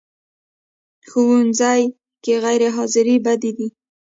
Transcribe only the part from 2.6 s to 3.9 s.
حاضرې بدې دي